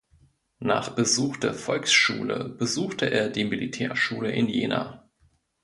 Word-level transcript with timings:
Nach 0.61 0.89
Besuch 0.95 1.37
der 1.37 1.53
Volksschule 1.53 2.49
besuchte 2.57 3.11
er 3.11 3.29
die 3.29 3.45
Militärschule 3.45 4.31
in 4.31 4.49
Jena. 4.49 5.07